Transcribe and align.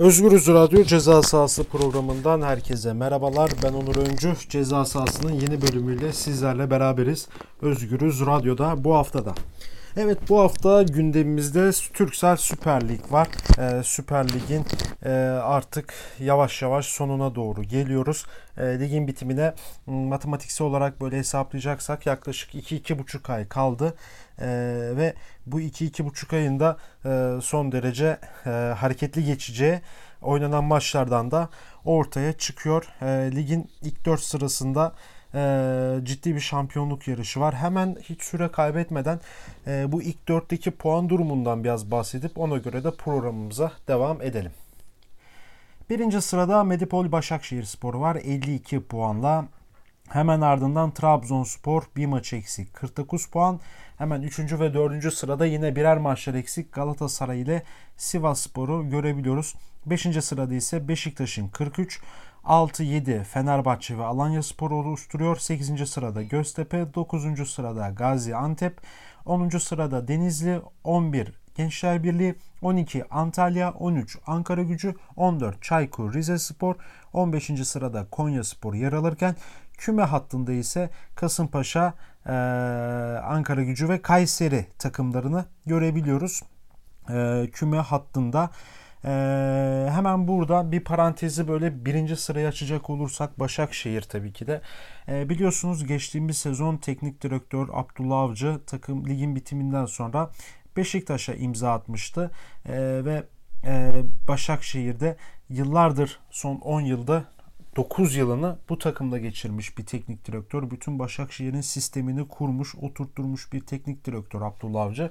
Özgürüz 0.00 0.48
Radyo 0.48 0.84
Ceza 0.84 1.22
Sahası 1.22 1.64
programından 1.64 2.42
herkese 2.42 2.92
merhabalar. 2.92 3.50
Ben 3.62 3.72
Onur 3.72 3.96
Öncü. 3.96 4.32
Ceza 4.48 4.84
Sahası'nın 4.84 5.32
yeni 5.32 5.62
bölümüyle 5.62 6.12
sizlerle 6.12 6.70
beraberiz. 6.70 7.28
Özgürüz 7.62 8.26
Radyo'da 8.26 8.84
bu 8.84 8.94
haftada. 8.94 9.34
Evet 9.96 10.18
bu 10.28 10.40
hafta 10.40 10.82
gündemimizde 10.82 11.70
Türksel 11.94 12.36
Süper 12.36 12.88
Lig 12.88 13.12
var. 13.12 13.28
Ee, 13.58 13.82
Süper 13.82 14.28
Lig'in 14.28 14.66
e, 15.04 15.10
artık 15.42 15.94
yavaş 16.18 16.62
yavaş 16.62 16.86
sonuna 16.86 17.34
doğru 17.34 17.62
geliyoruz. 17.62 18.26
E, 18.56 18.80
ligin 18.80 19.06
bitimine 19.06 19.54
matematiksel 19.86 20.66
olarak 20.66 21.00
böyle 21.00 21.18
hesaplayacaksak 21.18 22.06
yaklaşık 22.06 22.54
2-2,5 22.54 23.32
ay 23.32 23.48
kaldı. 23.48 23.94
E, 24.40 24.46
ve 24.96 25.14
bu 25.46 25.60
2-2,5 25.60 26.36
ayında 26.36 26.76
e, 27.04 27.40
son 27.42 27.72
derece 27.72 28.18
e, 28.46 28.50
hareketli 28.50 29.24
geçeceği 29.24 29.80
oynanan 30.22 30.64
maçlardan 30.64 31.30
da 31.30 31.48
ortaya 31.84 32.32
çıkıyor. 32.32 32.84
E, 33.02 33.36
ligin 33.36 33.70
ilk 33.82 34.04
4 34.04 34.20
sırasında 34.20 34.92
e, 35.34 36.00
ciddi 36.02 36.34
bir 36.34 36.40
şampiyonluk 36.40 37.08
yarışı 37.08 37.40
var. 37.40 37.54
Hemen 37.54 37.96
hiç 38.02 38.22
süre 38.22 38.48
kaybetmeden 38.48 39.20
e, 39.66 39.92
bu 39.92 40.02
ilk 40.02 40.28
4'teki 40.28 40.70
puan 40.70 41.08
durumundan 41.08 41.64
biraz 41.64 41.90
bahsedip 41.90 42.38
ona 42.38 42.56
göre 42.56 42.84
de 42.84 42.90
programımıza 42.90 43.72
devam 43.88 44.22
edelim. 44.22 44.52
Birinci 45.90 46.20
sırada 46.20 46.64
Medipol 46.64 47.12
Başakşehir 47.12 47.64
Sporu 47.64 48.00
var 48.00 48.16
52 48.16 48.80
puanla. 48.80 49.44
Hemen 50.08 50.40
ardından 50.40 50.90
Trabzonspor 50.90 51.82
bir 51.96 52.06
maç 52.06 52.32
eksik 52.32 52.74
49 52.74 53.26
puan. 53.26 53.60
Hemen 53.98 54.22
3. 54.22 54.38
ve 54.38 54.74
4. 54.74 55.14
sırada 55.14 55.46
yine 55.46 55.76
birer 55.76 55.98
maçlar 55.98 56.34
eksik 56.34 56.72
Galatasaray 56.72 57.40
ile 57.40 57.62
Sivas 57.96 58.40
Sporu 58.40 58.90
görebiliyoruz. 58.90 59.54
5. 59.86 60.24
sırada 60.24 60.54
ise 60.54 60.88
Beşiktaş'ın 60.88 61.48
43, 61.48 62.00
6-7 62.44 63.24
Fenerbahçe 63.24 63.98
ve 63.98 64.04
Alanya 64.04 64.42
Spor 64.42 64.70
oluşturuyor. 64.70 65.36
8. 65.36 65.90
sırada 65.90 66.22
Göztepe, 66.22 66.94
9. 66.94 67.50
sırada 67.50 67.88
Gazi 67.88 68.36
Antep, 68.36 68.80
10. 69.26 69.48
sırada 69.48 70.08
Denizli, 70.08 70.60
11 70.84 71.40
Gençler 71.54 72.02
Birliği, 72.02 72.34
12 72.62 73.04
Antalya, 73.10 73.70
13 73.72 74.18
Ankara 74.26 74.62
Gücü, 74.62 74.94
14 75.16 75.62
Çaykur 75.62 76.14
Rizespor, 76.14 76.74
15. 77.12 77.68
sırada 77.68 78.06
Konya 78.10 78.44
Spor 78.44 78.74
yer 78.74 78.92
alırken 78.92 79.36
küme 79.72 80.02
hattında 80.02 80.52
ise 80.52 80.90
Kasımpaşa, 81.14 81.94
Ankara 83.24 83.62
Gücü 83.62 83.88
ve 83.88 84.02
Kayseri 84.02 84.66
takımlarını 84.78 85.44
görebiliyoruz. 85.66 86.42
E, 87.10 87.48
küme 87.52 87.78
hattında 87.78 88.50
ee, 89.04 89.88
hemen 89.90 90.28
burada 90.28 90.72
bir 90.72 90.80
parantezi 90.80 91.48
böyle 91.48 91.84
birinci 91.84 92.16
sıraya 92.16 92.48
açacak 92.48 92.90
olursak 92.90 93.40
Başakşehir 93.40 94.02
tabii 94.02 94.32
ki 94.32 94.46
de. 94.46 94.60
Ee, 95.08 95.28
biliyorsunuz 95.28 95.86
geçtiğimiz 95.86 96.38
sezon 96.38 96.76
teknik 96.76 97.22
direktör 97.22 97.68
Abdullah 97.72 98.18
Avcı 98.18 98.60
takım 98.66 99.06
ligin 99.06 99.36
bitiminden 99.36 99.86
sonra 99.86 100.30
Beşiktaş'a 100.76 101.34
imza 101.34 101.72
atmıştı. 101.72 102.30
Ee, 102.68 103.00
ve 103.04 103.24
e, 103.64 103.92
Başakşehir'de 104.28 105.16
yıllardır 105.48 106.18
son 106.30 106.56
10 106.56 106.80
yılda 106.80 107.24
9 107.76 108.16
yılını 108.16 108.58
bu 108.68 108.78
takımda 108.78 109.18
geçirmiş 109.18 109.78
bir 109.78 109.86
teknik 109.86 110.26
direktör. 110.26 110.70
Bütün 110.70 110.98
Başakşehir'in 110.98 111.60
sistemini 111.60 112.28
kurmuş, 112.28 112.74
oturtturmuş 112.74 113.52
bir 113.52 113.60
teknik 113.60 114.04
direktör 114.04 114.42
Abdullah 114.42 114.82
Avcı. 114.82 115.10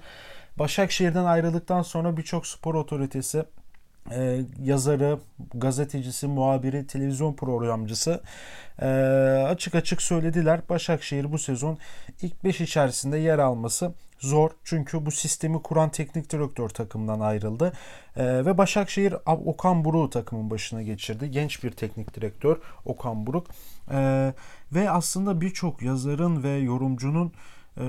Başakşehir'den 0.59 1.25
ayrıldıktan 1.25 1.81
sonra 1.81 2.17
birçok 2.17 2.47
spor 2.47 2.75
otoritesi 2.75 3.45
e, 4.11 4.41
yazarı, 4.63 5.19
gazetecisi, 5.53 6.27
muhabiri, 6.27 6.87
televizyon 6.87 7.33
programcısı 7.33 8.21
e, 8.81 8.87
açık 9.47 9.75
açık 9.75 10.01
söylediler. 10.01 10.61
Başakşehir 10.69 11.31
bu 11.31 11.37
sezon 11.37 11.77
ilk 12.21 12.43
5 12.43 12.61
içerisinde 12.61 13.17
yer 13.17 13.39
alması 13.39 13.93
zor. 14.19 14.49
Çünkü 14.63 15.05
bu 15.05 15.11
sistemi 15.11 15.61
kuran 15.61 15.89
teknik 15.89 16.31
direktör 16.31 16.69
takımdan 16.69 17.19
ayrıldı. 17.19 17.73
E, 18.15 18.45
ve 18.45 18.57
Başakşehir 18.57 19.15
Okan 19.25 19.85
Buruk'u 19.85 20.09
takımın 20.09 20.49
başına 20.49 20.81
geçirdi. 20.81 21.31
Genç 21.31 21.63
bir 21.63 21.71
teknik 21.71 22.15
direktör 22.15 22.57
Okan 22.85 23.27
Buruk. 23.27 23.47
E, 23.91 24.33
ve 24.71 24.89
aslında 24.89 25.41
birçok 25.41 25.81
yazarın 25.81 26.43
ve 26.43 26.49
yorumcunun 26.49 27.31
e, 27.77 27.85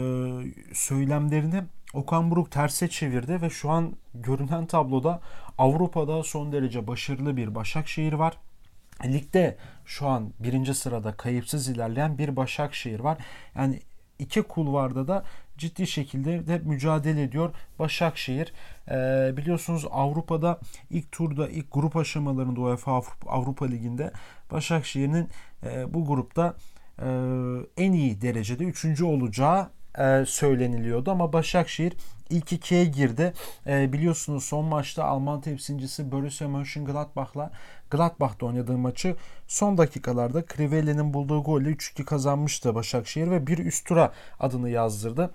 söylemlerini 0.74 1.62
Okan 1.94 2.30
Buruk 2.30 2.50
terse 2.50 2.88
çevirdi 2.88 3.42
ve 3.42 3.50
şu 3.50 3.70
an 3.70 3.92
görünen 4.14 4.66
tabloda 4.66 5.20
Avrupa'da 5.60 6.22
son 6.22 6.52
derece 6.52 6.86
başarılı 6.86 7.36
bir 7.36 7.54
Başakşehir 7.54 8.12
var. 8.12 8.36
Ligde 9.04 9.56
şu 9.84 10.08
an 10.08 10.32
birinci 10.38 10.74
sırada 10.74 11.16
kayıpsız 11.16 11.68
ilerleyen 11.68 12.18
bir 12.18 12.36
Başakşehir 12.36 13.00
var. 13.00 13.18
Yani 13.54 13.80
iki 14.18 14.42
kulvarda 14.42 15.08
da 15.08 15.24
ciddi 15.58 15.86
şekilde 15.86 16.46
de 16.46 16.58
mücadele 16.58 17.22
ediyor 17.22 17.54
Başakşehir. 17.78 18.52
Ee, 18.90 19.36
biliyorsunuz 19.36 19.86
Avrupa'da 19.90 20.58
ilk 20.90 21.12
turda 21.12 21.48
ilk 21.48 21.72
grup 21.72 21.96
aşamalarında 21.96 22.60
UEFA 22.60 23.02
Avrupa 23.26 23.66
Ligi'nde 23.66 24.12
Başakşehir'in 24.50 25.28
e, 25.66 25.94
bu 25.94 26.06
grupta 26.06 26.54
e, 26.98 27.06
en 27.76 27.92
iyi 27.92 28.20
derecede 28.20 28.64
üçüncü 28.64 29.04
olacağı 29.04 29.70
e, 29.98 30.24
söyleniliyordu 30.26 31.10
ama 31.10 31.32
Başakşehir 31.32 31.92
ilk 32.30 32.52
ikiye 32.52 32.84
girdi. 32.84 33.32
E, 33.66 33.92
biliyorsunuz 33.92 34.44
son 34.44 34.64
maçta 34.64 35.04
Alman 35.04 35.40
temsilcisi 35.40 36.12
Borussia 36.12 36.48
Mönchengladbach'la 36.48 37.50
Gladbach'ta 37.90 38.46
oynadığı 38.46 38.78
maçı 38.78 39.16
son 39.48 39.78
dakikalarda 39.78 40.44
Crivelli'nin 40.46 41.14
bulduğu 41.14 41.42
golle 41.42 41.68
3-2 41.70 42.04
kazanmıştı 42.04 42.74
Başakşehir 42.74 43.30
ve 43.30 43.46
bir 43.46 43.58
üst 43.58 43.86
tura 43.86 44.12
adını 44.40 44.70
yazdırdı. 44.70 45.30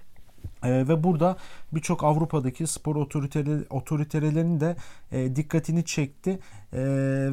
Ee, 0.63 0.87
ve 0.87 1.03
burada 1.03 1.37
birçok 1.71 2.03
Avrupa'daki 2.03 2.67
spor 2.67 2.95
otoriteleri, 2.95 3.65
otoritelerinin 3.69 4.59
de 4.59 4.75
e, 5.11 5.35
dikkatini 5.35 5.85
çekti 5.85 6.39
e, 6.73 6.79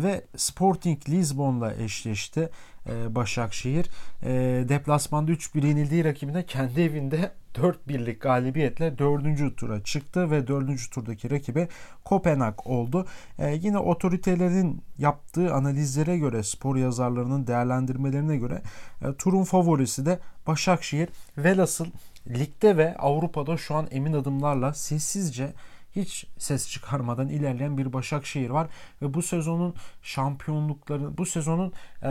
ve 0.02 0.24
Sporting 0.36 1.08
Lisbon'la 1.08 1.74
eşleşti 1.74 2.50
e, 2.86 3.14
Başakşehir. 3.14 3.86
E, 4.22 4.30
deplasmanda 4.68 5.32
3-1 5.32 5.66
yenildiği 5.66 6.04
rakibine 6.04 6.46
kendi 6.46 6.80
evinde 6.80 7.32
4 7.54 7.88
birlik 7.88 8.20
galibiyetle 8.20 8.98
4. 8.98 9.56
tura 9.56 9.82
çıktı 9.82 10.30
ve 10.30 10.46
4. 10.46 10.90
turdaki 10.90 11.30
rakibi 11.30 11.68
Kopenhag 12.04 12.54
oldu. 12.64 13.06
E, 13.38 13.54
yine 13.54 13.78
otoritelerin 13.78 14.82
yaptığı 14.98 15.54
analizlere 15.54 16.18
göre, 16.18 16.42
spor 16.42 16.76
yazarlarının 16.76 17.46
değerlendirmelerine 17.46 18.36
göre 18.36 18.62
e, 19.02 19.14
turun 19.14 19.44
favorisi 19.44 20.06
de 20.06 20.18
Başakşehir. 20.46 21.08
Velhasıl 21.38 21.86
ligde 22.28 22.76
ve 22.76 22.96
Avrupa'da 22.96 23.56
şu 23.56 23.74
an 23.74 23.88
emin 23.90 24.12
adımlarla 24.12 24.74
sessizce 24.74 25.52
hiç 25.96 26.26
ses 26.38 26.68
çıkarmadan 26.70 27.28
ilerleyen 27.28 27.78
bir 27.78 27.92
Başakşehir 27.92 28.50
var 28.50 28.68
ve 29.02 29.14
bu 29.14 29.22
sezonun 29.22 29.74
şampiyonlukları 30.02 31.18
bu 31.18 31.26
sezonun 31.26 31.72
e, 32.02 32.08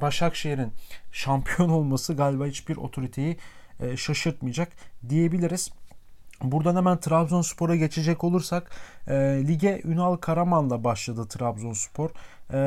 Başakşehir'in 0.00 0.72
şampiyon 1.12 1.68
olması 1.78 2.14
galiba 2.14 2.46
hiçbir 2.46 2.76
otoriteyi 2.76 3.36
e, 3.80 3.96
şaşırtmayacak 3.96 4.68
diyebiliriz. 5.08 5.70
Buradan 6.42 6.76
hemen 6.76 7.00
Trabzonspor'a 7.00 7.76
geçecek 7.76 8.24
olursak 8.24 8.70
e, 9.08 9.14
lige 9.48 9.80
Ünal 9.84 10.16
Karaman'la 10.16 10.84
başladı 10.84 11.28
Trabzonspor 11.28 12.10
e, 12.50 12.58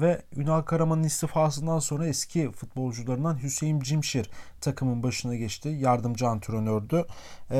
ve 0.00 0.22
Ünal 0.36 0.62
Karaman'ın 0.62 1.02
istifasından 1.02 1.78
sonra 1.78 2.06
eski 2.06 2.52
futbolcularından 2.52 3.42
Hüseyin 3.42 3.80
Cimşir 3.80 4.30
takımın 4.60 5.02
başına 5.02 5.34
geçti. 5.34 5.68
Yardımcı 5.68 6.26
antrenördü 6.28 7.04
e, 7.50 7.58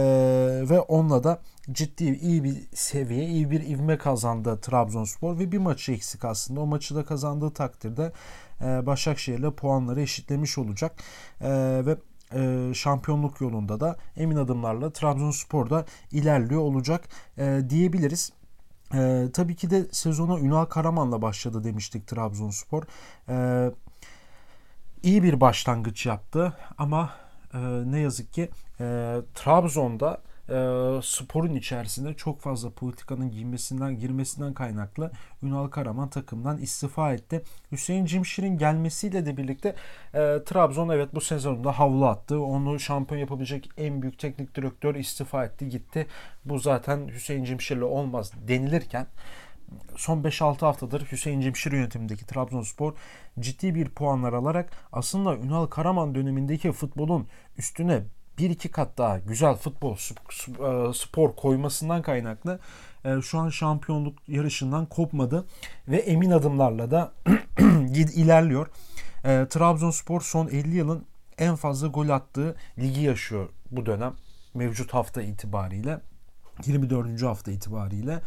ve 0.71 0.81
onunla 0.81 1.25
da 1.25 1.41
ciddi 1.73 2.05
iyi 2.05 2.45
bir 2.45 2.57
seviye, 2.75 3.25
iyi 3.25 3.51
bir 3.51 3.61
ivme 3.61 3.99
kazandı 3.99 4.61
Trabzonspor 4.61 5.39
ve 5.39 5.53
bir 5.53 5.59
maçı 5.59 5.93
eksik 5.93 6.25
aslında. 6.25 6.61
O 6.61 6.67
maçı 6.67 6.95
da 6.95 7.05
kazandığı 7.05 7.51
takdirde 7.51 8.13
e, 8.61 8.87
Başakşehir'le 8.87 9.51
puanları 9.51 10.01
eşitlemiş 10.01 10.59
olacak 10.59 10.93
e, 11.41 11.51
ve 11.87 11.97
e, 12.33 12.71
şampiyonluk 12.75 13.41
yolunda 13.41 13.81
da 13.81 13.97
emin 14.17 14.37
adımlarla 14.37 14.91
Trabzonspor'da 14.93 15.85
ilerliyor 16.13 16.61
olacak 16.61 17.09
e, 17.39 17.61
diyebiliriz. 17.69 18.33
E, 18.95 19.27
tabii 19.33 19.57
ki 19.57 19.71
de 19.71 19.87
sezona 19.93 20.39
Ünal 20.39 20.65
Karaman'la 20.65 21.23
başladı 21.23 21.65
demiştik 21.65 22.07
Trabzonspor. 22.07 22.83
E, 23.29 23.71
iyi 25.03 25.23
bir 25.23 25.41
başlangıç 25.41 26.07
yaptı 26.07 26.57
ama 26.79 27.11
ne 27.85 28.01
yazık 28.01 28.33
ki 28.33 28.51
Trabzon'da 29.35 30.23
e, 30.49 30.55
sporun 31.03 31.55
içerisinde 31.55 32.15
çok 32.15 32.41
fazla 32.41 32.71
politikanın 32.71 33.31
girmesinden 33.31 33.99
girmesinden 33.99 34.55
kaynaklı 34.55 35.11
Ünal 35.43 35.69
Karaman 35.69 36.11
takımdan 36.11 36.59
istifa 36.59 37.13
etti. 37.13 37.43
Hüseyin 37.73 38.05
Cimşir'in 38.05 38.59
gelmesiyle 38.59 39.27
de 39.27 39.37
birlikte 39.37 39.69
e, 40.15 40.45
Trabzon 40.45 40.89
evet 40.89 41.15
bu 41.15 41.21
sezonda 41.21 41.79
havlu 41.79 42.07
attı. 42.07 42.41
Onu 42.41 42.81
şampiyon 42.81 43.21
yapabilecek 43.21 43.71
en 43.77 44.03
büyük 44.03 44.19
teknik 44.19 44.55
direktör 44.55 44.95
istifa 44.95 45.45
etti 45.45 45.69
gitti. 45.69 46.07
Bu 46.45 46.59
zaten 46.59 47.09
Hüseyin 47.09 47.45
Cimşir'le 47.45 47.83
olmaz 47.83 48.33
denilirken 48.49 49.07
son 49.97 50.23
5-6 50.23 50.61
haftadır 50.61 51.13
Hüseyin 51.13 51.41
Cemşir 51.41 51.73
yönetimindeki 51.73 52.27
Trabzonspor 52.27 52.93
ciddi 53.41 53.75
bir 53.75 53.89
puanlar 53.89 54.33
alarak 54.33 54.71
aslında 54.93 55.37
Ünal 55.37 55.67
Karaman 55.67 56.15
dönemindeki 56.15 56.73
futbolun 56.73 57.29
üstüne 57.59 58.03
bir 58.39 58.51
iki 58.51 58.69
kat 58.69 58.99
daha 58.99 59.19
güzel 59.19 59.55
futbol 59.55 59.97
spor 60.93 61.37
koymasından 61.37 62.03
kaynaklı 62.03 62.59
şu 63.23 63.39
an 63.39 63.49
şampiyonluk 63.49 64.29
yarışından 64.29 64.87
kopmadı 64.87 65.45
ve 65.89 65.97
emin 65.97 66.31
adımlarla 66.31 66.91
da 66.91 67.13
ilerliyor. 68.15 68.67
Trabzonspor 69.23 70.21
son 70.21 70.49
50 70.49 70.77
yılın 70.77 71.05
en 71.39 71.57
fazla 71.57 71.89
gol 71.89 72.09
attığı 72.09 72.57
ligi 72.79 73.01
yaşıyor 73.01 73.49
bu 73.71 73.87
dönem 73.87 74.15
mevcut 74.55 74.95
hafta 74.95 75.23
itibariyle 75.23 76.01
24. 76.67 77.23
hafta 77.23 77.51
itibariyle 77.51 78.21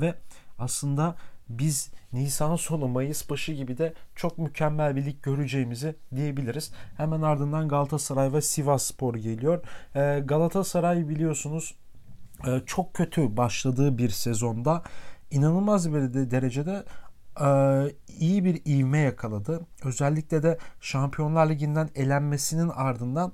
ve 0.00 0.14
aslında 0.58 1.14
biz 1.48 1.90
Nisan 2.12 2.56
sonu 2.56 2.88
Mayıs 2.88 3.30
başı 3.30 3.52
gibi 3.52 3.78
de 3.78 3.94
çok 4.14 4.38
mükemmel 4.38 4.96
bir 4.96 5.04
lig 5.04 5.22
göreceğimizi 5.22 5.94
diyebiliriz. 6.16 6.72
Hemen 6.96 7.22
ardından 7.22 7.68
Galatasaray 7.68 8.32
ve 8.32 8.40
Sivas 8.40 8.82
Spor 8.82 9.14
geliyor. 9.14 9.64
Ee, 9.94 10.22
Galatasaray 10.24 11.08
biliyorsunuz 11.08 11.74
e, 12.46 12.60
çok 12.66 12.94
kötü 12.94 13.36
başladığı 13.36 13.98
bir 13.98 14.10
sezonda 14.10 14.82
inanılmaz 15.30 15.94
bir 15.94 16.14
de 16.14 16.30
derecede 16.30 16.84
e, 17.40 17.48
iyi 18.18 18.44
bir 18.44 18.62
ivme 18.66 18.98
yakaladı. 18.98 19.60
Özellikle 19.84 20.42
de 20.42 20.58
Şampiyonlar 20.80 21.50
Ligi'nden 21.50 21.88
elenmesinin 21.94 22.68
ardından 22.68 23.32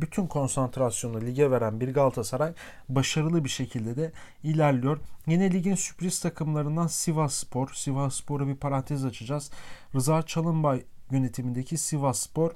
bütün 0.00 0.26
konsantrasyonu 0.26 1.20
lige 1.20 1.50
veren 1.50 1.80
bir 1.80 1.94
Galatasaray 1.94 2.52
başarılı 2.88 3.44
bir 3.44 3.48
şekilde 3.48 3.96
de 3.96 4.12
ilerliyor. 4.42 4.98
Yine 5.26 5.52
ligin 5.52 5.74
sürpriz 5.74 6.20
takımlarından 6.20 6.86
Sivas 6.86 7.34
Spor. 7.34 7.68
Sivas 7.74 8.14
Spor'a 8.14 8.48
bir 8.48 8.56
parantez 8.56 9.04
açacağız. 9.04 9.50
Rıza 9.94 10.22
Çalınbay 10.22 10.82
yönetimindeki 11.10 11.78
Sivas 11.78 12.18
Spor 12.18 12.50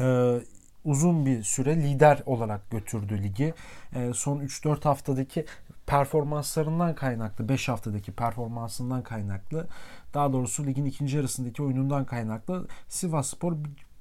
e, 0.00 0.38
uzun 0.84 1.26
bir 1.26 1.42
süre 1.42 1.76
lider 1.76 2.22
olarak 2.26 2.70
götürdü 2.70 3.22
ligi. 3.22 3.54
E, 3.94 4.12
son 4.12 4.40
3-4 4.40 4.82
haftadaki 4.82 5.44
performanslarından 5.86 6.94
kaynaklı, 6.94 7.48
5 7.48 7.68
haftadaki 7.68 8.12
performansından 8.12 9.02
kaynaklı, 9.02 9.66
daha 10.14 10.32
doğrusu 10.32 10.66
ligin 10.66 10.84
ikinci 10.84 11.16
yarısındaki 11.16 11.62
oyunundan 11.62 12.04
kaynaklı 12.04 12.66
Sivas 12.88 13.28
Spor 13.28 13.52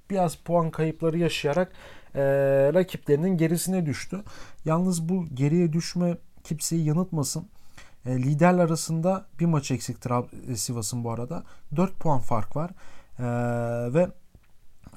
biraz 0.10 0.36
puan 0.36 0.72
kayıpları 0.72 1.18
yaşayarak 1.18 1.72
e, 2.16 2.22
rakiplerinin 2.74 3.38
gerisine 3.38 3.86
düştü. 3.86 4.24
Yalnız 4.66 5.10
bu 5.10 5.26
geriye 5.34 5.74
düşme 5.74 6.18
kimseyi 6.44 6.86
yanıltmasın. 6.86 7.48
E, 8.06 8.18
liderler 8.18 8.64
arasında 8.64 9.26
bir 9.40 9.46
maç 9.46 9.72
eksiktir 9.72 10.12
e, 10.52 10.56
Sivas'ın 10.56 11.04
bu 11.04 11.12
arada. 11.12 11.44
4 11.76 12.00
puan 12.00 12.20
fark 12.20 12.56
var. 12.56 12.72
E, 13.20 13.24
ve 13.94 14.08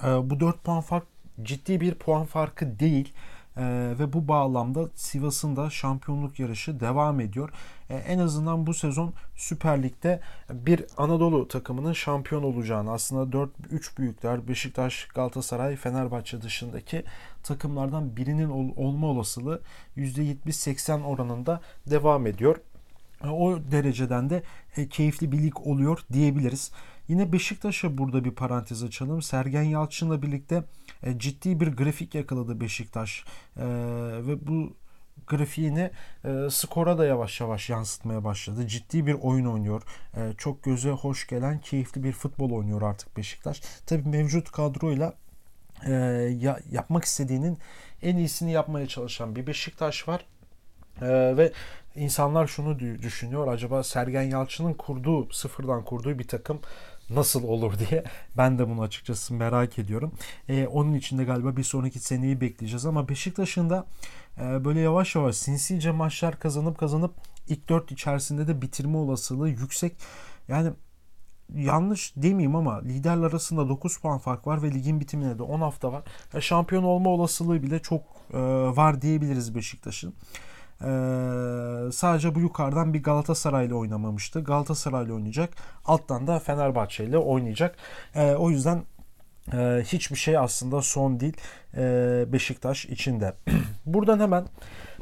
e, 0.04 0.30
bu 0.30 0.40
4 0.40 0.64
puan 0.64 0.80
fark 0.80 1.06
ciddi 1.42 1.80
bir 1.80 1.94
puan 1.94 2.24
farkı 2.24 2.78
değil. 2.78 3.12
Ee, 3.58 3.94
ve 3.98 4.12
bu 4.12 4.28
bağlamda 4.28 4.88
Sivas'ın 4.94 5.56
da 5.56 5.70
şampiyonluk 5.70 6.38
yarışı 6.38 6.80
devam 6.80 7.20
ediyor. 7.20 7.50
Ee, 7.90 7.94
en 7.94 8.18
azından 8.18 8.66
bu 8.66 8.74
sezon 8.74 9.14
Süper 9.36 9.82
Lig'de 9.82 10.20
bir 10.50 10.84
Anadolu 10.96 11.48
takımının 11.48 11.92
şampiyon 11.92 12.42
olacağını 12.42 12.92
aslında 12.92 13.32
4 13.32 13.50
3 13.70 13.98
büyükler 13.98 14.48
Beşiktaş, 14.48 15.04
Galatasaray, 15.04 15.76
Fenerbahçe 15.76 16.42
dışındaki 16.42 17.04
takımlardan 17.42 18.16
birinin 18.16 18.48
ol, 18.50 18.68
olma 18.76 19.06
olasılığı 19.06 19.60
%70-80 19.96 21.02
oranında 21.02 21.60
devam 21.86 22.26
ediyor. 22.26 22.56
Ee, 23.24 23.28
o 23.28 23.70
dereceden 23.70 24.30
de 24.30 24.42
e, 24.76 24.88
keyifli 24.88 25.32
bir 25.32 25.42
lig 25.42 25.66
oluyor 25.66 25.98
diyebiliriz. 26.12 26.72
Yine 27.08 27.32
Beşiktaş'a 27.32 27.98
burada 27.98 28.24
bir 28.24 28.30
parantez 28.30 28.82
açalım. 28.82 29.22
Sergen 29.22 29.62
Yalçın'la 29.62 30.22
birlikte 30.22 30.64
e, 31.02 31.18
ciddi 31.18 31.60
bir 31.60 31.68
grafik 31.68 32.14
yakaladı 32.14 32.60
Beşiktaş 32.60 33.24
e, 33.56 33.64
ve 34.26 34.46
bu 34.46 34.76
grafiğini 35.26 35.90
e, 36.24 36.50
skora 36.50 36.98
da 36.98 37.06
yavaş 37.06 37.40
yavaş 37.40 37.70
yansıtmaya 37.70 38.24
başladı. 38.24 38.66
Ciddi 38.66 39.06
bir 39.06 39.14
oyun 39.14 39.46
oynuyor. 39.46 39.82
E, 40.16 40.32
çok 40.38 40.62
göze 40.62 40.90
hoş 40.90 41.26
gelen, 41.26 41.60
keyifli 41.60 42.04
bir 42.04 42.12
futbol 42.12 42.50
oynuyor 42.50 42.82
artık 42.82 43.16
Beşiktaş. 43.16 43.62
Tabi 43.86 44.08
mevcut 44.08 44.52
kadroyla 44.52 45.14
e, 45.86 45.92
ya, 46.40 46.58
yapmak 46.70 47.04
istediğinin 47.04 47.58
en 48.02 48.16
iyisini 48.16 48.52
yapmaya 48.52 48.88
çalışan 48.88 49.36
bir 49.36 49.46
Beşiktaş 49.46 50.08
var. 50.08 50.26
E, 51.02 51.36
ve 51.36 51.52
insanlar 51.96 52.46
şunu 52.46 52.78
düşünüyor. 52.78 53.48
Acaba 53.48 53.82
Sergen 53.82 54.22
Yalçın'ın 54.22 54.74
kurduğu, 54.74 55.32
sıfırdan 55.32 55.84
kurduğu 55.84 56.18
bir 56.18 56.28
takım 56.28 56.60
nasıl 57.10 57.44
olur 57.44 57.72
diye 57.90 58.04
ben 58.36 58.58
de 58.58 58.68
bunu 58.68 58.82
açıkçası 58.82 59.34
merak 59.34 59.78
ediyorum. 59.78 60.12
Ee, 60.48 60.66
onun 60.66 60.94
için 60.94 61.18
de 61.18 61.24
galiba 61.24 61.56
bir 61.56 61.64
sonraki 61.64 61.98
seneyi 61.98 62.40
bekleyeceğiz 62.40 62.86
ama 62.86 63.08
Beşiktaş'ın 63.08 63.70
da 63.70 63.86
e, 64.40 64.64
böyle 64.64 64.80
yavaş 64.80 65.14
yavaş 65.14 65.36
sinsice 65.36 65.90
maçlar 65.90 66.38
kazanıp 66.38 66.78
kazanıp 66.78 67.14
ilk 67.48 67.68
dört 67.68 67.92
içerisinde 67.92 68.48
de 68.48 68.62
bitirme 68.62 68.96
olasılığı 68.96 69.48
yüksek. 69.48 69.96
Yani 70.48 70.72
yanlış 71.54 72.12
demeyeyim 72.16 72.56
ama 72.56 72.80
liderler 72.80 73.26
arasında 73.26 73.68
9 73.68 73.98
puan 73.98 74.18
fark 74.18 74.46
var 74.46 74.62
ve 74.62 74.70
ligin 74.74 75.00
bitimine 75.00 75.38
de 75.38 75.42
10 75.42 75.60
hafta 75.60 75.92
var. 75.92 76.02
Yani 76.32 76.42
şampiyon 76.42 76.82
olma 76.82 77.10
olasılığı 77.10 77.62
bile 77.62 77.78
çok 77.78 78.02
e, 78.32 78.38
var 78.76 79.02
diyebiliriz 79.02 79.54
Beşiktaş'ın. 79.54 80.14
Ee, 80.82 81.92
sadece 81.92 82.34
bu 82.34 82.40
yukarıdan 82.40 82.94
bir 82.94 83.02
Galatasaray 83.02 83.66
ile 83.66 83.74
oynamamıştı. 83.74 84.44
Galatasaray 84.44 85.04
ile 85.04 85.12
oynayacak. 85.12 85.54
Alttan 85.84 86.26
da 86.26 86.38
Fenerbahçe 86.38 87.04
ile 87.04 87.18
oynayacak. 87.18 87.76
Ee, 88.14 88.34
o 88.34 88.50
yüzden 88.50 88.82
e, 89.52 89.82
hiçbir 89.84 90.16
şey 90.16 90.38
aslında 90.38 90.82
son 90.82 91.20
değil 91.20 91.36
e, 91.76 92.24
Beşiktaş 92.32 92.84
içinde. 92.84 93.34
Buradan 93.86 94.20
hemen 94.20 94.46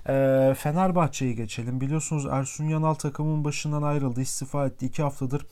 e, 0.08 0.54
Fenerbahçe'ye 0.58 1.32
geçelim. 1.32 1.80
Biliyorsunuz 1.80 2.26
Ersun 2.30 2.64
Yanal 2.64 2.94
takımın 2.94 3.44
başından 3.44 3.82
ayrıldı. 3.82 4.20
istifa 4.20 4.66
etti. 4.66 4.86
İki 4.86 5.02
haftadır 5.02 5.46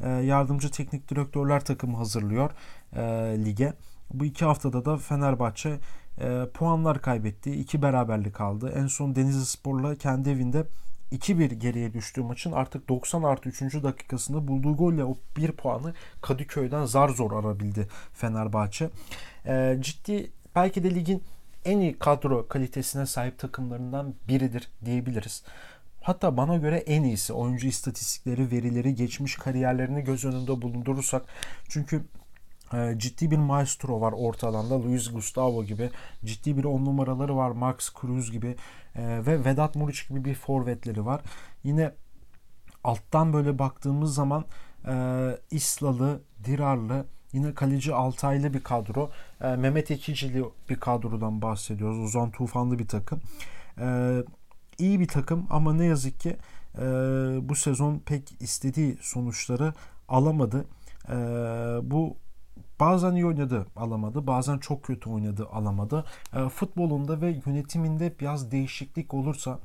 e, 0.00 0.08
yardımcı 0.08 0.70
teknik 0.70 1.10
direktörler 1.10 1.64
takımı 1.64 1.96
hazırlıyor 1.96 2.50
e, 2.96 3.02
lige. 3.44 3.72
Bu 4.10 4.24
iki 4.24 4.44
haftada 4.44 4.84
da 4.84 4.96
Fenerbahçe 4.96 5.78
e, 6.20 6.46
puanlar 6.54 7.02
kaybetti. 7.02 7.52
iki 7.52 7.82
beraberlik 7.82 8.40
aldı. 8.40 8.72
En 8.76 8.86
son 8.86 9.14
Denizli 9.14 9.46
Spor'la 9.46 9.94
kendi 9.94 10.30
evinde 10.30 10.64
2-1 11.12 11.54
geriye 11.54 11.92
düştüğü 11.92 12.22
maçın 12.22 12.52
artık 12.52 12.88
90 12.88 13.22
artı 13.22 13.48
3. 13.48 13.62
dakikasında 13.62 14.48
bulduğu 14.48 14.76
golle 14.76 15.04
o 15.04 15.16
1 15.36 15.52
puanı 15.52 15.94
Kadıköy'den 16.22 16.84
zar 16.84 17.08
zor 17.08 17.32
arabildi 17.32 17.88
Fenerbahçe. 18.12 18.90
E, 19.46 19.76
ciddi 19.80 20.30
belki 20.56 20.84
de 20.84 20.94
ligin 20.94 21.22
en 21.64 21.78
iyi 21.78 21.98
kadro 21.98 22.48
kalitesine 22.48 23.06
sahip 23.06 23.38
takımlarından 23.38 24.14
biridir 24.28 24.68
diyebiliriz. 24.84 25.42
Hatta 26.00 26.36
bana 26.36 26.56
göre 26.56 26.76
en 26.76 27.02
iyisi 27.02 27.32
oyuncu 27.32 27.66
istatistikleri, 27.66 28.50
verileri, 28.50 28.94
geçmiş 28.94 29.36
kariyerlerini 29.36 30.04
göz 30.04 30.24
önünde 30.24 30.62
bulundurursak. 30.62 31.22
Çünkü 31.68 32.02
ciddi 32.96 33.30
bir 33.30 33.36
maestro 33.36 34.00
var 34.00 34.14
orta 34.16 34.48
alanda. 34.48 34.82
Luis 34.82 35.12
Gustavo 35.12 35.64
gibi. 35.64 35.90
Ciddi 36.24 36.56
bir 36.56 36.64
on 36.64 36.84
numaraları 36.84 37.36
var. 37.36 37.50
Max 37.50 37.90
Cruz 38.00 38.32
gibi. 38.32 38.56
Ee, 38.96 39.22
ve 39.26 39.44
Vedat 39.44 39.76
Muriç 39.76 40.08
gibi 40.08 40.24
bir 40.24 40.34
forvetleri 40.34 41.06
var. 41.06 41.20
Yine 41.64 41.92
alttan 42.84 43.32
böyle 43.32 43.58
baktığımız 43.58 44.14
zaman 44.14 44.44
e, 44.86 44.94
İslalı, 45.50 46.20
Dirarlı, 46.44 47.06
yine 47.32 47.54
kaleci 47.54 47.94
Altaylı 47.94 48.54
bir 48.54 48.60
kadro. 48.60 49.10
E, 49.40 49.56
Mehmet 49.56 49.90
Ekicili 49.90 50.44
bir 50.70 50.80
kadrodan 50.80 51.42
bahsediyoruz. 51.42 51.98
Ozan 51.98 52.30
Tufanlı 52.30 52.78
bir 52.78 52.88
takım. 52.88 53.20
E, 53.80 54.18
iyi 54.78 55.00
bir 55.00 55.08
takım 55.08 55.46
ama 55.50 55.74
ne 55.74 55.84
yazık 55.84 56.20
ki 56.20 56.36
bu 57.40 57.54
sezon 57.54 57.98
pek 57.98 58.42
istediği 58.42 58.96
sonuçları 59.00 59.74
alamadı. 60.08 60.64
E, 61.08 61.14
bu 61.82 62.16
Bazen 62.80 63.14
iyi 63.14 63.26
oynadı 63.26 63.66
alamadı. 63.76 64.26
Bazen 64.26 64.58
çok 64.58 64.82
kötü 64.82 65.10
oynadı 65.10 65.46
alamadı. 65.52 66.04
E, 66.36 66.48
futbolunda 66.48 67.20
ve 67.20 67.40
yönetiminde 67.46 68.14
biraz 68.20 68.50
değişiklik 68.50 69.14
olursa 69.14 69.58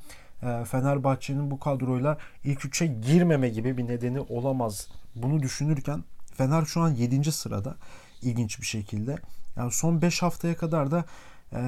e, 0.43 0.65
Fenerbahçe'nin 0.65 1.51
bu 1.51 1.59
kadroyla 1.59 2.17
ilk 2.43 2.65
üçe 2.65 2.87
girmeme 2.87 3.49
gibi 3.49 3.77
bir 3.77 3.87
nedeni 3.87 4.19
olamaz. 4.19 4.87
Bunu 5.15 5.41
düşünürken 5.41 6.03
Fener 6.33 6.65
şu 6.65 6.81
an 6.81 6.89
7. 6.89 7.31
sırada 7.31 7.75
ilginç 8.21 8.61
bir 8.61 8.65
şekilde. 8.65 9.17
Yani 9.55 9.71
son 9.71 10.01
5 10.01 10.21
haftaya 10.21 10.55
kadar 10.55 10.91
da 10.91 11.05
e, 11.53 11.61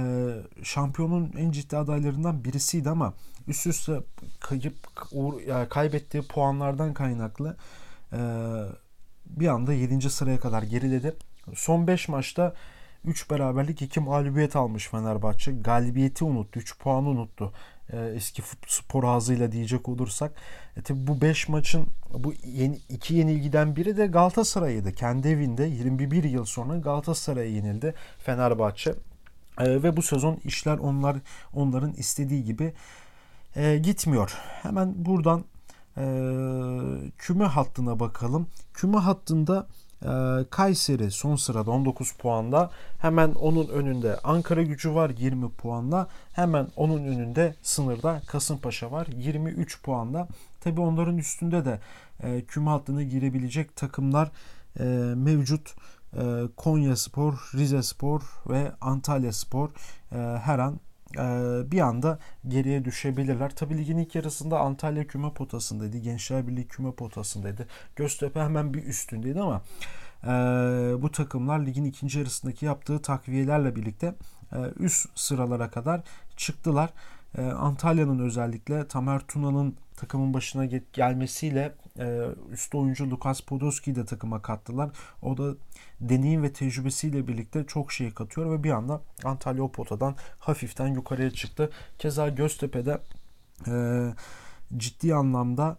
şampiyonun 0.64 1.34
en 1.38 1.52
ciddi 1.52 1.78
adaylarından 1.78 2.44
birisiydi 2.44 2.90
ama 2.90 3.14
üst 3.48 3.68
üste 3.68 4.04
kayıp 4.40 4.76
kaybettiği 5.70 6.24
puanlardan 6.24 6.94
kaynaklı 6.94 7.58
e, 8.14 8.20
bir 9.26 9.48
anda 9.48 9.74
7. 9.74 10.10
sıraya 10.10 10.40
kadar 10.40 10.64
geriledi. 10.64 11.16
Son 11.54 11.88
5 11.88 12.08
maçta 12.08 12.54
3 13.06 13.32
beraberlik 13.32 13.82
2 13.82 14.00
mağlubiyet 14.00 14.56
almış 14.56 14.88
Fenerbahçe. 14.88 15.52
Galibiyeti 15.52 16.24
unuttu. 16.24 16.60
3 16.60 16.78
puanı 16.80 17.10
unuttu. 17.10 17.54
e, 17.94 18.12
eski 18.16 18.42
spor 18.68 19.04
ağzıyla 19.04 19.52
diyecek 19.52 19.90
olursak. 19.90 20.32
E 20.78 20.82
tabi 20.82 21.08
bu 21.08 21.22
5 21.22 21.50
maçın 21.50 21.88
bu 22.14 22.34
yeni, 22.46 22.80
iki 22.90 23.14
yenilgiden 23.14 23.76
biri 23.76 23.98
de 23.98 24.08
Galatasaray'dı. 24.08 24.94
Kendi 24.94 25.28
evinde 25.28 25.64
21 25.64 26.24
yıl 26.24 26.46
sonra 26.46 26.78
Galatasaray'a 26.78 27.50
yenildi 27.50 27.94
Fenerbahçe. 28.18 28.94
E, 29.60 29.84
ve 29.84 29.98
bu 29.98 30.02
sezon 30.02 30.40
işler 30.44 30.78
onlar 30.78 31.18
onların 31.54 31.94
istediği 31.94 32.44
gibi 32.44 32.74
e, 33.56 33.78
gitmiyor. 33.78 34.38
Hemen 34.62 34.94
buradan 35.06 35.44
e, 35.98 36.04
küme 37.18 37.46
hattına 37.46 38.00
bakalım. 38.00 38.48
Küme 38.74 38.98
hattında 38.98 39.68
Kayseri 40.50 41.12
son 41.12 41.36
sırada 41.36 41.72
19 41.72 42.12
puanda. 42.12 42.72
Hemen 42.98 43.32
onun 43.32 43.68
önünde 43.68 44.18
Ankara 44.24 44.62
gücü 44.62 44.96
var 44.96 45.12
20 45.18 45.50
puanla. 45.50 46.08
Hemen 46.34 46.68
onun 46.76 47.04
önünde 47.04 47.56
sınırda 47.62 48.22
Kasımpaşa 48.28 48.92
var 48.92 49.08
23 49.18 49.82
puanla. 49.82 50.28
Tabi 50.62 50.82
onların 50.82 51.18
üstünde 51.18 51.66
de 51.66 51.80
e, 52.24 52.42
küme 52.46 52.70
hattına 52.70 53.04
girebilecek 53.04 53.76
takımlar 53.76 54.32
e, 54.80 54.84
mevcut. 55.16 55.76
E, 56.14 56.22
Konya 56.58 56.96
Spor, 56.96 57.52
Rize 57.54 57.84
Spor 57.84 58.22
ve 58.50 58.72
Antalya 58.82 59.34
Spor 59.34 59.70
her 60.44 60.60
an 60.60 60.74
ee, 60.74 60.91
bir 61.72 61.80
anda 61.80 62.20
geriye 62.48 62.86
düşebilirler. 62.86 63.56
Tabi 63.56 63.78
ligin 63.78 63.98
ilk 63.98 64.16
yarısında 64.16 64.60
Antalya 64.60 65.08
küme 65.08 65.34
potasındaydı. 65.34 65.98
Gençler 65.98 66.48
Birliği 66.48 66.68
küme 66.68 66.92
potasındaydı. 66.92 67.68
Göztepe 67.96 68.40
hemen 68.40 68.74
bir 68.74 68.84
üstündeydi 68.84 69.42
ama 69.42 69.62
bu 71.02 71.12
takımlar 71.12 71.66
ligin 71.66 71.86
ikinci 71.86 72.20
yarısındaki 72.20 72.66
yaptığı 72.66 73.02
takviyelerle 73.02 73.76
birlikte 73.76 74.16
üst 74.80 75.20
sıralara 75.20 75.70
kadar 75.70 76.02
çıktılar. 76.38 76.90
E, 77.38 77.42
Antalya'nın 77.42 78.20
özellikle 78.20 78.88
Tamer 78.88 79.20
Tuna'nın 79.20 79.76
takımın 79.98 80.34
başına 80.34 80.66
gelmesiyle 80.94 81.76
e, 82.00 82.28
üst 82.52 82.76
oyuncu 82.76 83.12
Lukas 83.12 83.42
Podolski'yi 83.42 83.96
de 83.96 84.06
takıma 84.06 84.42
kattılar. 84.42 84.90
O 85.22 85.38
da 85.38 85.56
deneyim 86.02 86.44
ve 86.44 86.54
tecrübesiyle 86.54 87.28
birlikte 87.28 87.66
çok 87.68 87.92
şey 87.92 88.12
katıyor 88.14 88.52
ve 88.52 88.64
bir 88.64 88.72
anda 88.72 89.02
Antalya 89.24 89.64
o 89.64 89.72
potadan 89.72 90.16
hafiften 90.40 90.88
yukarıya 90.88 91.32
çıktı. 91.32 91.70
Keza 91.98 92.30
Göztepe'de 92.30 93.02
e, 93.68 93.74
ciddi 94.78 95.16
anlamda 95.16 95.78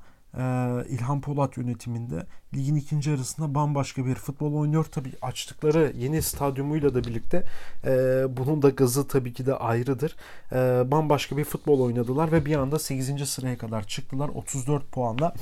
İlhan 0.89 1.21
Polat 1.21 1.57
yönetiminde 1.57 2.27
ligin 2.55 2.77
ikinci 2.77 3.11
yarısında 3.11 3.55
bambaşka 3.55 4.07
bir 4.07 4.15
futbol 4.15 4.55
oynuyor. 4.55 4.85
Tabi 4.85 5.13
açtıkları 5.23 5.93
yeni 5.97 6.23
stadyumuyla 6.23 6.95
da 6.95 7.05
birlikte 7.05 7.45
e, 7.85 7.91
bunun 8.37 8.63
da 8.63 8.71
gazı 8.71 9.09
tabii 9.09 9.33
ki 9.33 9.47
de 9.47 9.55
ayrıdır. 9.55 10.17
E, 10.53 10.57
bambaşka 10.91 11.37
bir 11.37 11.45
futbol 11.45 11.81
oynadılar 11.81 12.33
ve 12.33 12.47
bir 12.47 12.57
anda 12.57 12.79
8. 12.79 13.29
sıraya 13.29 13.59
kadar 13.59 13.87
çıktılar 13.87 14.29
34 14.29 14.93
puanla. 14.93 15.35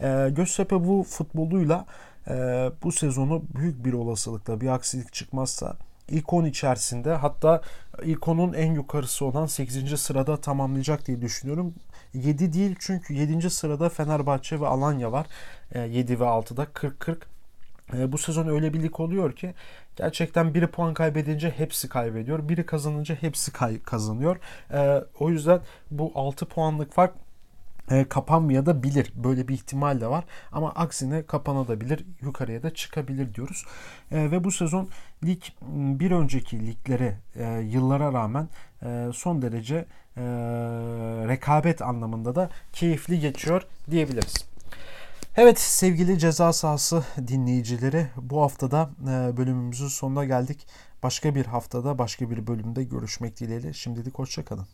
E, 0.00 0.28
Göztepe 0.30 0.84
bu 0.84 1.06
futboluyla 1.08 1.86
bu 2.82 2.92
sezonu 2.92 3.42
büyük 3.56 3.84
bir 3.84 3.92
olasılıkla 3.92 4.60
bir 4.60 4.68
aksilik 4.68 5.12
çıkmazsa 5.12 5.76
ilk 6.08 6.32
10 6.32 6.44
içerisinde 6.44 7.14
hatta 7.14 7.60
ilk 8.04 8.20
10'un 8.20 8.52
en 8.52 8.72
yukarısı 8.72 9.24
olan 9.24 9.46
8. 9.46 10.00
sırada 10.00 10.36
tamamlayacak 10.36 11.06
diye 11.06 11.22
düşünüyorum. 11.22 11.74
7 12.14 12.52
değil 12.52 12.76
çünkü 12.78 13.14
7. 13.14 13.50
sırada 13.50 13.88
Fenerbahçe 13.88 14.60
ve 14.60 14.66
Alanya 14.66 15.12
var. 15.12 15.26
7 15.74 16.12
e, 16.12 16.20
ve 16.20 16.24
6'da 16.24 16.64
40-40. 16.64 17.16
E, 17.94 18.12
bu 18.12 18.18
sezon 18.18 18.48
öyle 18.48 18.74
bir 18.74 18.82
lig 18.82 19.00
oluyor 19.00 19.32
ki 19.32 19.54
gerçekten 19.96 20.54
biri 20.54 20.66
puan 20.66 20.94
kaybedince 20.94 21.50
hepsi 21.50 21.88
kaybediyor. 21.88 22.48
Biri 22.48 22.66
kazanınca 22.66 23.14
hepsi 23.14 23.52
kazanıyor. 23.84 24.36
E, 24.72 25.04
o 25.18 25.30
yüzden 25.30 25.60
bu 25.90 26.12
6 26.14 26.46
puanlık 26.46 26.92
fark 26.92 27.14
e, 27.90 28.04
kapanmaya 28.04 28.66
da 28.66 28.82
bilir. 28.82 29.12
Böyle 29.14 29.48
bir 29.48 29.54
ihtimal 29.54 30.00
de 30.00 30.06
var. 30.06 30.24
Ama 30.52 30.72
aksine 30.72 31.26
kapanabilir, 31.26 32.06
yukarıya 32.20 32.62
da 32.62 32.74
çıkabilir 32.74 33.34
diyoruz. 33.34 33.64
E, 34.10 34.30
ve 34.30 34.44
bu 34.44 34.50
sezon 34.50 34.88
lig 35.24 35.42
bir 35.72 36.10
önceki 36.10 36.66
liglere 36.66 37.18
e, 37.34 37.44
yıllara 37.44 38.12
rağmen 38.12 38.48
e, 38.82 39.10
son 39.14 39.42
derece 39.42 39.86
rekabet 41.28 41.82
anlamında 41.82 42.34
da 42.34 42.50
keyifli 42.72 43.20
geçiyor 43.20 43.62
diyebiliriz. 43.90 44.34
Evet 45.36 45.60
sevgili 45.60 46.18
ceza 46.18 46.52
sahası 46.52 47.04
dinleyicileri 47.28 48.06
bu 48.16 48.42
haftada 48.42 48.90
bölümümüzün 49.36 49.88
sonuna 49.88 50.24
geldik. 50.24 50.66
Başka 51.02 51.34
bir 51.34 51.46
haftada 51.46 51.98
başka 51.98 52.30
bir 52.30 52.46
bölümde 52.46 52.84
görüşmek 52.84 53.40
dileğiyle. 53.40 53.72
Şimdilik 53.72 54.18
hoşçakalın. 54.18 54.66